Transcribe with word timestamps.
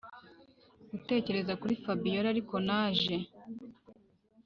gutekereza 0.91 1.53
kuri 1.61 1.73
fabiora 1.83 2.27
ariko 2.33 2.55
naje 2.67 3.15